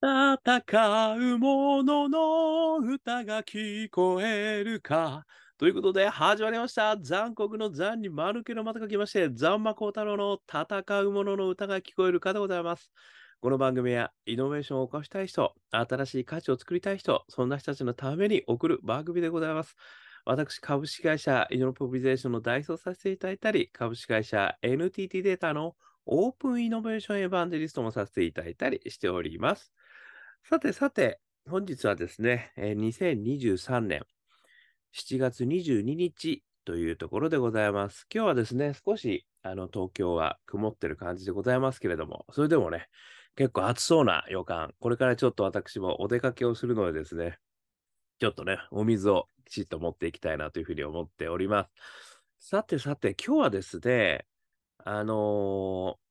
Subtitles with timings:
[0.00, 5.26] 戦う者の歌が聞こえるか。
[5.58, 6.96] ということで、始まりました。
[6.96, 12.92] 残酷の残に丸けのまた書きまして、残魔高太郎の戦う者の歌が聞こえるかでございます。
[13.40, 19.74] この番組は、イノベーションを起こしたい人、新しい価値を作りたい人、そんな人たちのために送る番組でございます。
[20.24, 25.74] 私、株式会社イノポビゼーションの代表させていただいたり、株式会社 NTT データの
[26.06, 29.72] オープンイノベーションエヴァンジェリストもさせていただいたりしております。
[30.48, 31.20] さてさて、
[31.50, 34.00] 本日はですね、2023年
[34.96, 38.06] 7月22日というところでございます。
[38.10, 42.88] 今日はですね、少しあの東京は曇ってる感じでございますけれども、それでもね、
[43.36, 47.36] 結構暑そうな予感、これからちょっと私もお出かけをするのでですね、
[48.18, 51.68] ちょっとね、お水をきちっと持っていきたいなというふうに思っておりま
[52.38, 52.48] す。
[52.48, 54.24] さてさて、今日はですね、
[54.78, 56.08] あのー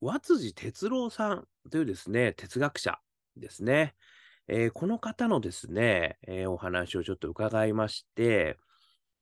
[0.00, 2.98] 和辻哲郎さんというですね、哲学者
[3.40, 3.94] ですね。
[4.48, 8.58] えーこの方のですね、えーお話をちょっと伺いまして、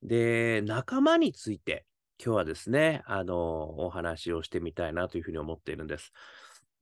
[0.03, 1.85] で、仲間について、
[2.25, 3.37] 今日はですね、あの
[3.79, 6.13] お話をしてみたいなというふうに思っているんです。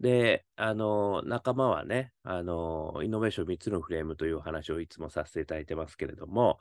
[0.01, 6.59] で、あの仲間はね、あのイノベーション3つのフレームというお話をいつもさせていただいてますけれども、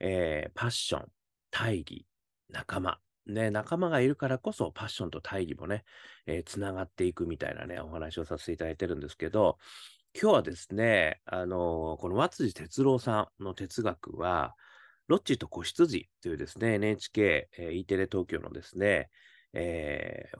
[0.00, 1.08] えーパッション、
[1.50, 2.06] 大義、
[2.50, 2.98] 仲間。
[3.26, 5.84] ね、仲間がいるからこそ、パッションと大義もね、
[6.26, 9.58] えーつながっていくみたいなね、お話をさせていただいてるんですけど、
[10.16, 14.54] 今日はですね、あのこの和辻哲郎さんの哲学は、
[15.08, 19.10] ロッチと子羊というですね、NHK、えー E テレ東京のですね、
[19.54, 20.38] えー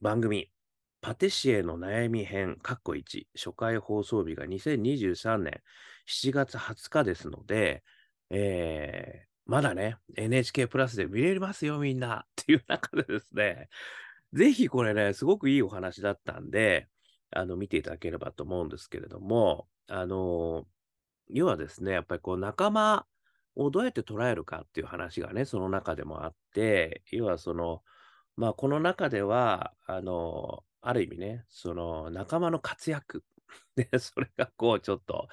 [0.00, 0.52] 番組、
[1.00, 5.60] パティシエの悩み編、カッコ1、初回放送日が2023年
[6.08, 7.82] 7月20日ですので、
[8.30, 12.26] えーまだね、NHK プラスで見れますよ、みんな。
[12.30, 13.68] っていう中でですね、
[14.32, 16.88] ぜひこれね、すごくいいお話だったんで、
[17.30, 20.66] あの、見ていただければと思うんですけれども、あの、
[21.28, 23.06] 要はですね、やっぱりこう仲間
[23.56, 27.82] をどうやって捉えるかっていう話がね、その中でもあって、要はその、
[28.36, 33.24] まあこの中では、あの、ある意味ね、その仲間の活躍、
[33.76, 35.28] ね、それがこうちょっと、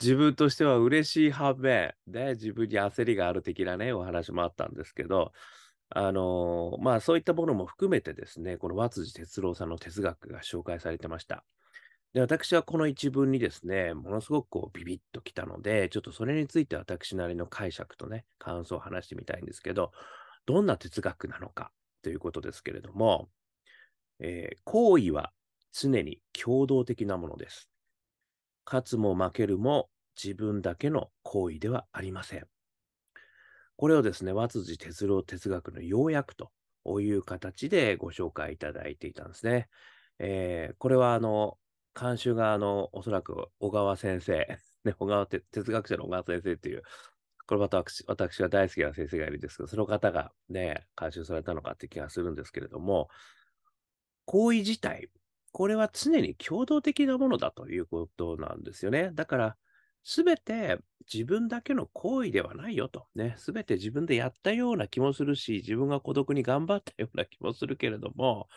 [0.00, 5.32] 自分としては嬉しい反面、ね、自分に焦りがある的なね、お話もあったんですけど、
[5.90, 11.44] あのまあそういったものも含めてですね、この和辻哲郎さんの哲学が紹介されてました。
[12.12, 19.92] で、私はこの一文にですね、ものすごくこうビビッときたので、ちょっとそれについて私なりの解釈とね、感想を話してみたいんですけど、
[20.46, 23.28] どんな哲学なのかということですけれども、
[24.20, 25.32] えー行為は
[25.72, 27.68] 常に共同的なものです。
[28.64, 29.88] 勝つも負けるも
[30.22, 32.46] 自分だけの行為ではありません。
[33.80, 36.50] これをですね、和辻哲郎哲学の要約と
[37.00, 39.70] いう形でご紹介いただいていたんですね。
[40.18, 41.56] えーこれはあの、
[41.98, 44.46] 監修があの、おそらく小川先生、
[44.84, 46.82] ね、小川哲学者の小川先生っていう、
[47.46, 53.08] これまた私私が大好きな先生がいるんですけど、その方がね、監修されたのかって気がするんですけれども、
[54.26, 55.08] 行為自体、
[55.52, 59.10] これは常に共同的なものだということなんですよね。
[59.14, 59.56] だから、
[60.02, 60.78] すべて
[61.12, 63.06] 自分だけの行為ではないよと。
[63.14, 63.34] ね。
[63.38, 68.48] すべて自分でやったような気もするし、自分が孤独に頑張ったような気もするけれども、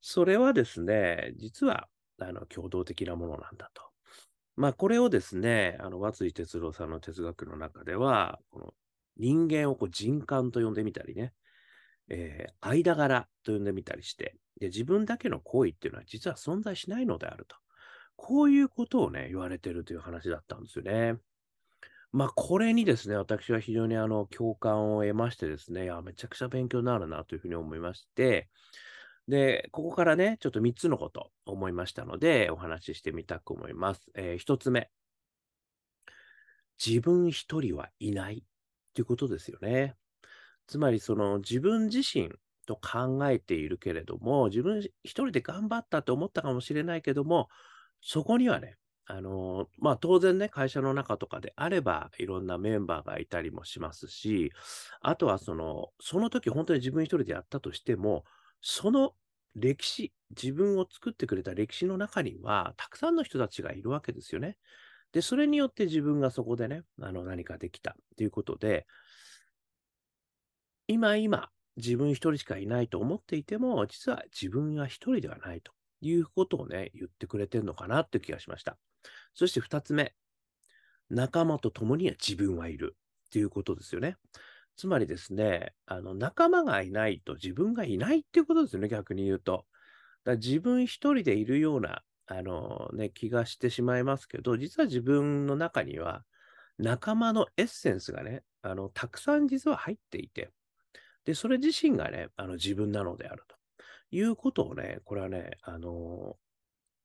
[0.00, 3.82] それはですね、実は、あの、共同的なものなんだと。
[4.56, 8.74] まあ、これをですね、あの、和辻哲郎さんの哲学の中では、この
[9.16, 11.32] 人間をこう人間と呼んでみたりね、
[12.08, 17.56] えー間柄と呼んでみたりしてで、自分だけの行為っていうのは実は存在しないのであると。
[18.16, 21.18] こういうことをね、言われてるという話だったんですよね。
[22.12, 28.48] まあ、これにですね、私は非常にあの、共感を得ましてですね、いや、めちゃくちゃ勉強になるなというふうに思いまして、
[29.26, 34.10] で、ここからね、ちょっと3つのこと思いましたので、お話ししてみたく思います。
[34.14, 34.90] え1つ目。
[36.84, 38.44] 自分一人はいない
[38.94, 39.96] ということですよね。
[40.66, 42.30] つまり、その自分自身
[42.66, 47.48] と考えているけれども、自分一人で頑張ったと思ったかもしれないけども、
[48.06, 48.76] そこにはね、
[49.06, 54.52] あのまあ当然ね、会社の中とかであれば、いろんなメンバーがいたりもしますし、
[55.00, 58.24] あとはその、その時本当に自分一人でやったとしても、
[58.60, 59.14] その
[59.54, 64.58] 歴史、自分を作ってくれた歴史の中には、たくさんの人たちがいるわけですよね。
[65.12, 68.86] で、それによって自分がそこでね、あの何かできたということで、
[70.86, 75.73] 今今、自分一人しかいないと思っていても、実は自分は一人ではないと
[76.08, 78.76] いうことをね、言ってくれてるのかなって気がしました。
[79.34, 80.14] そして二つ目、
[81.10, 82.96] 仲間と共には自分はいる
[83.26, 84.16] っていうことですよね。
[84.76, 89.66] つまりですね、あの仲間がいないと自分がいないっていうことですよね、逆に言うと。
[90.24, 96.24] だ自分一人でいるようなあのね、気がしてしまいますけど、実は自分の中には
[96.78, 100.50] 仲間のエッセンスがね、あの、たくさん実は入っていて、
[101.24, 103.56] で、それ自身がね、あの、自分なのであると
[104.14, 106.36] いうことをね、これはね、あの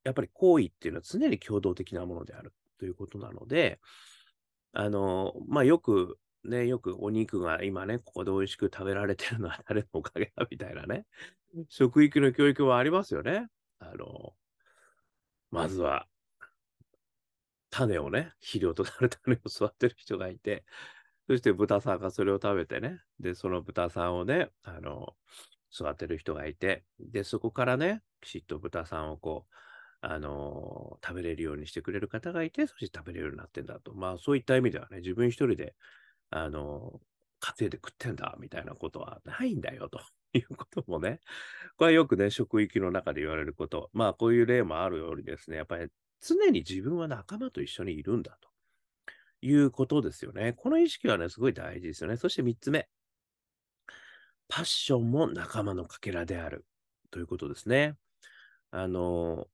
[0.04, 3.80] やっぱり行為っていうのは常に共同的なものであるということなので、
[4.74, 11.06] あのまあ、よくね、よくお肉が今ね、ここで美味しく食べられてるのは誰のおかげだみたいなね、
[11.68, 13.48] 食育の教育はありますよね。
[13.80, 14.34] あの、
[15.52, 16.08] まずは、
[17.72, 20.64] 種をね、肥料となる種を育てる人がいて、
[21.28, 25.16] そして豚さんがそれを食べてね、で、その豚さんをね、あの、
[25.74, 29.56] 育てる人がいて、で、そこからね、きちっと豚さんをこう、
[30.02, 33.94] あの食べれるようにしてくれる方がいて、そして食べれるようになってんだと。
[33.94, 35.76] まあ、そういった意味ではね、自分一人で
[36.30, 37.02] あの、
[37.40, 40.02] 家庭で食ってんだみたいなことはないんだよと
[40.34, 41.22] いうこともね、
[41.78, 45.90] これはよくね、職域の中で言われること、まあこういう例もあるようにですね、やっぱり
[46.22, 48.50] 常に自分は仲間と一緒にいるんだと
[49.42, 50.54] いうことですよね。
[50.54, 52.18] この意識はね、すごい大事ですよね。
[52.18, 52.90] そして3つ目、
[54.50, 56.66] パッションも仲間のかけらである
[57.12, 57.96] ということですね。
[58.72, 59.48] あの、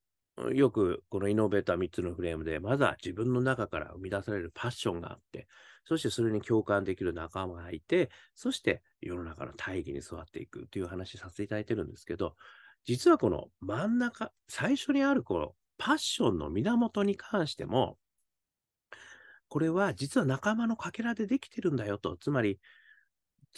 [0.53, 5.47] よくこのイノベーター3つのフレームで、まずは自分の中から生み出されるパッションがあって、
[5.86, 12.36] そしてそれに共感できる仲間がいて、そして世の中の大義に座っていくという話させていただいてるんですけど、
[12.86, 17.98] 実はこの真ん中、最初にあるこのパッションの源に関しても、
[19.48, 22.18] これは実は仲間のかけらでできてるんだよと。
[22.18, 22.59] つまり、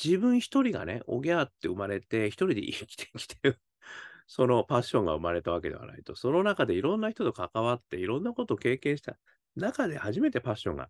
[0.01, 3.59] 自分一人がね、おぎゃーって生まれて、一人で 生きてきてる。
[4.27, 6.15] そのパッションが生まれたわけではないと。
[6.15, 9.17] その中でいろんな人と関わって、いろんなことを経験した。
[9.55, 10.89] 中で初めてパッションが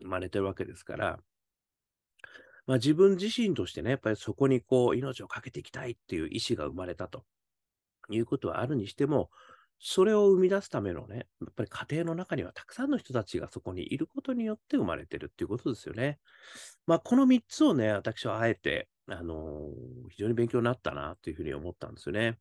[0.00, 1.20] 生まれてるわけですから、
[2.66, 7.24] まあ、自分自身としてね、やっぱりそこにこう命を懸けていきたいっていう意志が生まれたと
[8.10, 9.30] いうことはあるにしても、
[9.80, 16.18] それを生み出すためのね、やっぱり家庭の中にはたくさんの人たちがそこにいることによって生まれてるっていうことですよね。
[16.86, 22.38] まあ、この3つをね、私はあえて、あのー、非常に勉強になったなというふうに思ったんですよね。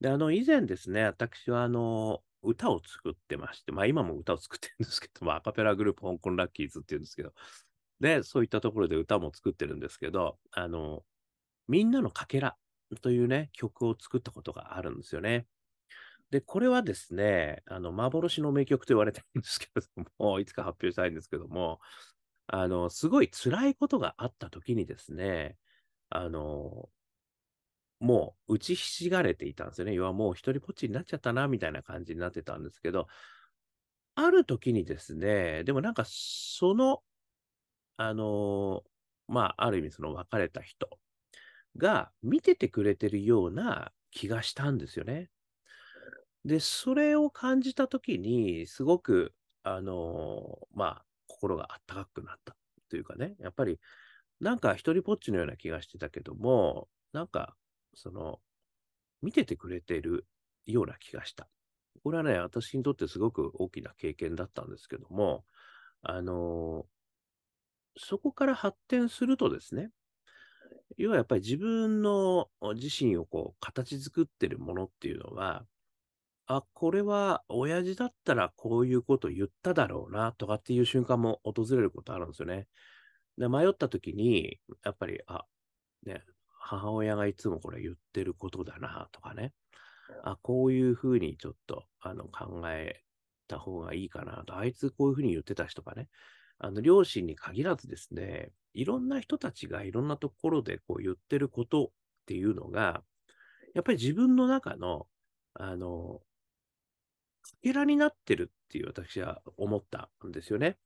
[0.00, 7.32] で、あの、以前ですね、私はあの、歌を作ってまして、まあ今も歌を作ってるんですけど、 まあアカペラグループ香港ラッキーズっていうんですけど、
[8.00, 11.04] で、そういったところで歌も作ってるんですけど、あの、
[11.68, 12.56] みんなのかけら
[13.00, 15.46] というね、曲を作ったことがあるんですよね。
[16.32, 21.78] で、これはですね、あの、幻の名曲と言われてるんですけれども、いつか発表したいんですけども、
[22.46, 25.58] あの、すごい辛いことがあった時にですね、
[26.10, 26.90] あの、
[28.00, 29.94] もう打ちひしがれていたんですよね。
[29.94, 33.06] 要はもう一人ぽっちになっちゃったな、みたいな感じになってたんですけど、
[34.14, 37.02] ある時にですね、でもなんかその、
[37.98, 38.84] あの、
[39.28, 40.88] まあ、ある意味その別れた人
[41.78, 45.30] が見ててくれてるような気がしたんですよね。
[46.44, 52.56] で、それを感じた時に、すごく、あのー、まあ、心があったかくなった
[52.88, 53.78] というかね、やっぱり、
[54.40, 57.56] なんか一人ぽっちのような気がしてたけども、なんか
[57.94, 58.40] その、
[59.22, 60.26] 見ててくれてる
[60.66, 61.48] ような気がした。
[62.02, 65.44] これはね、私にとってすごく大きな経験だったんですけども、
[66.02, 66.86] あの
[67.96, 69.90] そこから発展するとですね、
[70.96, 75.64] 要はやっぱり自分の自身をこう形作ってるものっていうのは、
[76.46, 82.66] あ、これは親父だったらこういうこと言っただろうなとかっていう瞬間も訪れることあるんですよね。
[83.38, 85.44] で迷った時に、やっぱり、あ、
[86.04, 89.52] ね、母親がいつもこれ言ってることだなとかね、
[90.24, 93.02] あ、こういうふうにちょっとあの考え
[93.48, 96.08] た方がいいかなと、あいつこういうふうに言ってた人がね、
[96.58, 101.88] あの両親に限らずですね、いろんな人たちがいろんなところでこう言ってることっ
[102.26, 103.02] ていうのが、
[103.74, 105.06] やっぱり自分の中の、
[105.54, 106.20] あの、
[107.42, 110.78] かけらになってるっていう私は思ったんですよね。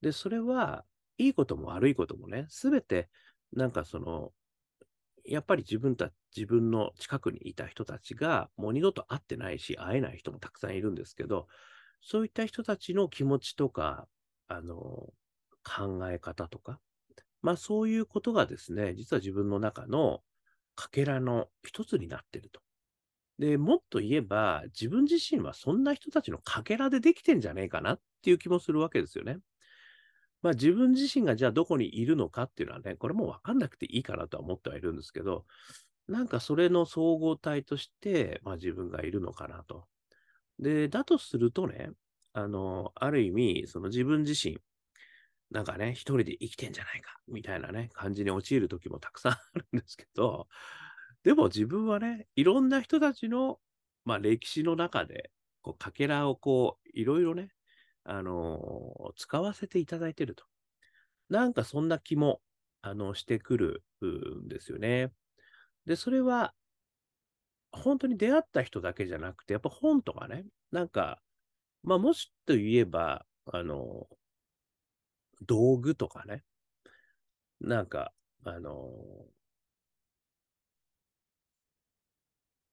[0.00, 0.84] で、それは、
[1.18, 3.08] いいことも悪いこともね、すべて、
[3.52, 4.32] なんかその、
[5.24, 11.48] やっぱり自分た自分の近くにいた人たちがもう二度と会ってないし、会えない人もたくさんいるんですけど、
[12.00, 14.08] そういった人たちの気持ちとか、
[14.46, 15.12] あの、
[15.64, 16.80] 考え方とか、
[17.42, 20.22] まあそういうことがですね、実は自分の中の
[20.76, 22.60] かけらの一つになっていると。
[23.38, 29.38] で、もっと言えば、自分自身はそんな人たちのかけらでできてんじゃねえかなっていう気もするわけですよね。
[30.42, 35.46] まあ自分自身がじゃあどこにいるのかっていうのはね、これもわかんなくていいかなとは思ってはいるんですけど、
[36.08, 39.86] なんかそれの総合体として、まあ自分がいるのかなと。
[40.58, 41.90] で、だとするとね、
[42.32, 44.58] あの、ある意味、その自分自身、
[45.50, 50.48] なんかね、一人で生きてんじゃないか、みたいなね、感じに陥る時もたくさんあるんですけど、
[51.28, 53.60] でも自分はね、いろんな人たちの、
[54.06, 55.30] まあ歴史の中で、
[55.60, 57.50] こうかけらをこう、いろいろね、
[58.04, 60.44] あのー使わせていただいてると。
[61.28, 62.40] なんかそんな気も、
[62.82, 63.84] あの、してくる
[64.46, 65.12] んですよね。
[65.86, 66.54] で、それは、
[67.72, 71.20] 本当に出会った人だけじゃなくて、やっぱ本とかね、なんか、
[71.84, 74.08] まあ、もしといえば、あの、
[75.46, 76.44] 道具とかね、
[77.60, 78.12] なんか、
[78.44, 78.90] あの、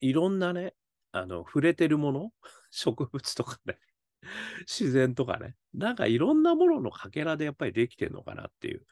[0.02, 0.76] いろんなね、
[1.12, 2.32] あの、触れてるもの、
[2.72, 3.80] 植物とかね、
[4.68, 8.86] 自然とかね、なんかいろんなもののかけらでやっぱりできてるのかなっていう、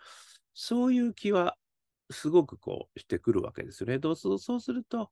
[0.54, 1.58] そういう気は
[2.12, 4.00] すごくこうしてくるわけですよね。
[4.00, 5.12] どうそうすると、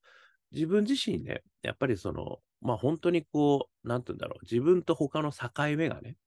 [0.51, 6.17] 自分自身ね、やっぱりその、まあ本当にこう、なんて言うんだろう、自分と他の境目がね、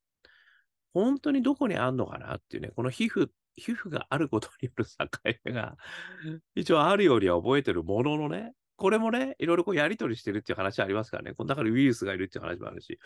[0.92, 4.92] 本当にどこにあんのかなっていうね、この皮膚、皮膚があることによる境
[5.44, 5.76] 目が、
[6.54, 12.98] 一応あるようには覚えてるもののね、これもね、いろいろこうやり取りしてるっていう話ありますからね、この中にウイルスがいるっていう話もあるし、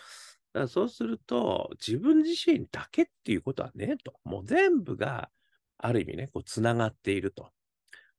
[0.53, 5.31] だからそうすると、自分自身だけっていうことはねと、もう全部が
[5.77, 7.51] ある意味ね、こうつながっていると。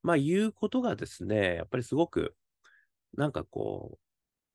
[0.04, 2.36] まあ、いうことがですね、やっぱりすごく、
[3.14, 4.00] なんかこう、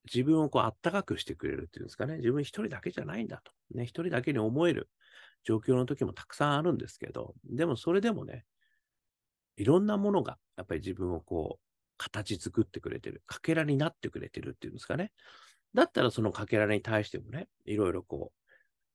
[0.06, 3.52] 自分をこうあったかくしてくれるっていうんですかね、自分一人だけじゃないんだと。
[3.74, 4.88] ね、一人だけに思える
[5.44, 8.44] 状況の時もたくさんあるんですけど、でもそれでもね、
[9.56, 11.63] いろんなものがやっぱり自分をこう、
[11.96, 15.12] 形作ってくれてる、かけらになってくれてるっていうんですかね。
[15.74, 18.44] だったらそのかけらに対してもね、いろいろこう、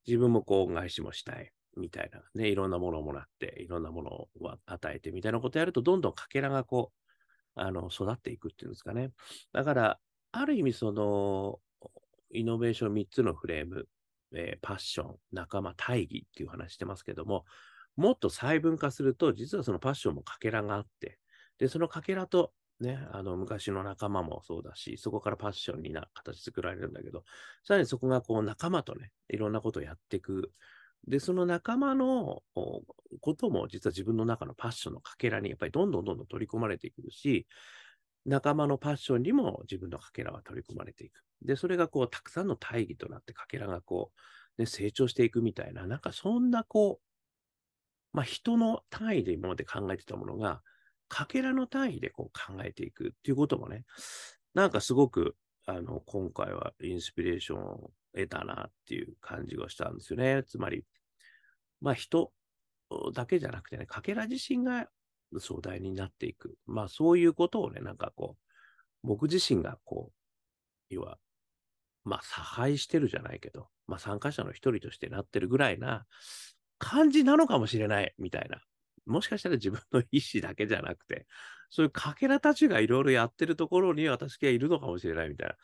[0.07, 4.29] 自分もこう、恩返しもしたい、みたいなね、いろんなものをもらって、いろんなものを
[4.65, 6.91] 与えてみたいなことやると、どんどんかけらがこ
[7.55, 9.11] う、あの、育っていくっていうんですかね。
[9.51, 9.99] だから、
[10.31, 11.59] ある意味その、
[12.31, 13.87] イノベーション3つのフレーム、
[14.35, 17.45] えー、パッション、仲間、大義っていう話してますけども、
[17.95, 21.19] もっと細分化すると、実はそのパッションもかけらがあって、
[21.57, 27.25] で、そのかけらとね、あの、昔の仲間もそうだし、そこからパッションにな形作られるんだけど、
[27.63, 30.53] さらにそこがこう仲間とね、いろんなことをやっていく。
[31.07, 32.41] で、その仲間の
[33.21, 37.47] ことも実は自分の中のパッションのかけらにやっぱりどんどんどんどん取り込まれていくし、
[38.25, 41.23] 仲間のパッションにも自分のかけらは取り込まれていく。
[41.41, 44.11] で、それがこう、たくさんの大義となってかけらがこ
[44.57, 47.05] う、ね、成長していくみたいな、なんかそんなこう、
[48.13, 50.63] まあ人の単位で今まで考えてたものが、
[51.09, 53.83] かけらの単位でこう考えていくっていうこともね、
[54.53, 55.35] なんかすごく、
[55.65, 60.43] あの、今回はインスピレーションを得たなっていう感じがしたんですよね。
[60.43, 60.85] つまり、
[61.81, 62.31] まあ人
[63.13, 64.87] だけじゃなくてね、かけら自身が
[65.39, 66.55] 壮大になっていく。
[66.65, 71.17] まあそういうことをね、なんかこう、僕自身がこう、要は、
[72.03, 76.05] まあ差配してるじゃないけど、まあ参加者の一人としてなってるぐらいな
[76.77, 78.61] 感じなのかもしれないみたいな。
[79.09, 81.27] もしかしたら自分の意思だけじゃなくて、
[81.69, 85.55] そういうかけらたちがいろいろやってるところに私がいるのかもしれないみたいな。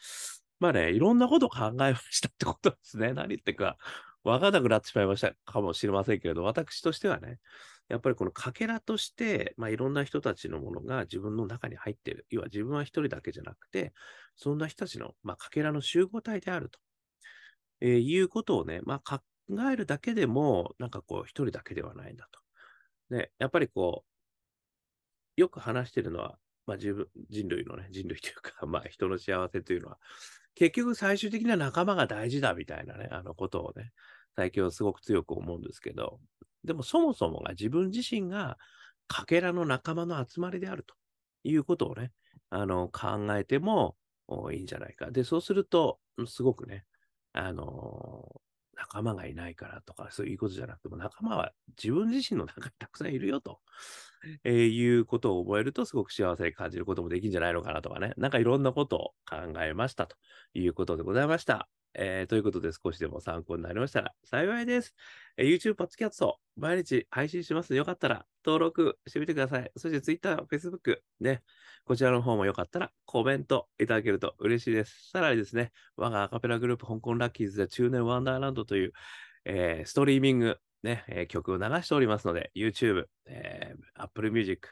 [0.59, 3.13] まあね、いろんなことを考えましたってことですね。
[3.13, 3.77] 何言ってか、
[4.23, 7.39] わからなくなってしまいましたかもしれませんけれど、私としてはね、
[7.87, 12.25] やっぱりこのかけらとして、まあ、いろんな人たちのものが自分の中に入っている。
[12.29, 13.93] 要は自分は一人だけじゃなくて、
[14.35, 16.79] そんな人たちの、まあ、かけらの集合体であると、
[17.81, 19.21] えー、いうことをね、まあ、考
[19.71, 22.44] えるだけでも、なんかこう、一人だけではないんだと。
[23.09, 24.03] ね、やっぱりこ
[25.37, 29.99] う、よく話してるのは、まあ、自分人類のね、人類というか、まあ、人の幸せというのは、
[30.55, 33.91] 結局最終的な仲間が大事だみたいなね、あのことをね、
[34.35, 36.19] 最近はすごく強く思うんですけど、
[36.63, 38.57] でもそもそもが自分自身が
[39.07, 40.95] かけらの仲間の集まりであると
[41.43, 42.11] いうことをね、
[42.49, 43.95] あの考えても
[44.51, 45.11] いいんじゃないか。
[45.11, 46.85] で、そうすると、すごくね、
[47.33, 48.41] あの
[48.75, 51.51] 仲間がいないからとか、そういうことじゃなくても、仲間は
[51.81, 53.59] 自分自身の中にたくさんいるよと、
[54.43, 60.15] えー、いうことを覚えると、すごく幸せに感じることもできるんじゃないのかなとかね、なんかいろんなことを考えましたと
[60.53, 61.69] いうことでございました。
[61.97, 64.95] えー、ということで少しでも参考になりましたら幸いです。
[65.37, 69.69] えー、YouTube、ポッドキャスト、毎日配信しますよかったら登録してみてください。
[69.75, 71.41] そして Twitter、Facebook、ね、
[71.83, 75.09] こちらの方もよかったらコメントいただけると嬉しいです。
[75.11, 78.93] さらにですね、我がアカペラグループ、香港ラッキーズで中年ワンダーランドという、
[79.43, 84.69] えー、ストリーミング、ね、えー、曲を流しておりますので、YouTube、えー、Apple Music、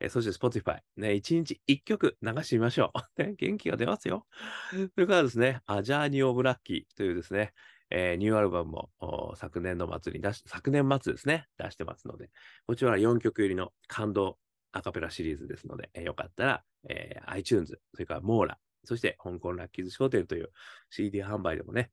[0.00, 3.34] えー、そして Spotify、ね、1日1曲流してみましょう。
[3.34, 4.26] 元気が出ますよ。
[4.70, 7.52] それからですね、アジャーニオブラッキーというですね、
[7.90, 12.30] えー、ニューアルバムも昨年の末に出し、昨年末ですね、出してますので、
[12.66, 14.38] こちらは4曲入りの感動
[14.72, 20.50] アカペラシリーズですので、えー、よかったら、えー、iTunes、それからモーラ、そして香港ラッキーズ商店という
[20.90, 21.90] CD 販売でもね、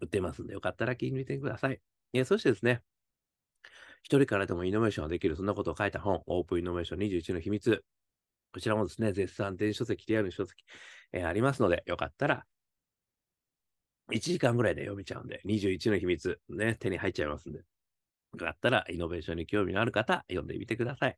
[0.00, 1.80] 売ってますんで、よかったら聞いてみてください。
[2.12, 2.82] え、そしてですね、
[4.02, 7.84] 一人からでもイノベーションができる、そんなことを書いた本、オープンイノベーション21の秘密。
[8.52, 10.64] こちらもですね、絶賛電子書籍、リアル書籍、
[11.12, 12.46] えー、ありますので、よかったら
[14.12, 17.60] 1時間ぐらいで読めちゃうんで、21の秘密、ね、手に入っちゃいますんで。
[18.36, 21.16] だったら、イノベーションに興味のある方、読んでみてください。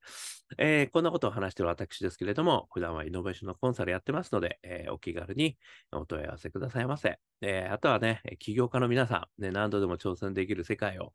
[0.56, 5.58] えー、こんなことを話してる私ですけれども、普段はイノベーションのコンサルやってますので、えー、お気軽に
[5.92, 7.18] お問い合わせくださいませ。
[7.40, 11.12] えー、あとはね、起業家の皆さん、ね、何度でも挑戦できる世界を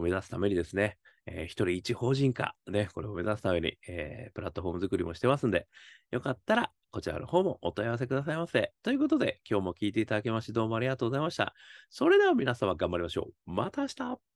[0.00, 5.68] 目指すためにですね、えー、一人一法人化、ね、これを目指すために、えー、プラットフォーム作りもしてますんで、
[6.10, 8.72] よかったら、こちらの方もお問い合わせくださいませ。
[8.82, 11.54] ということで、今日も聞いていただきましてどうもありがとうございました。
[11.90, 13.50] それでは皆様頑張りましょう。
[13.50, 14.31] また明日